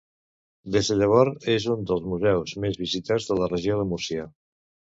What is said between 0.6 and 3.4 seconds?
Des de llavors és un dels museus més visitats de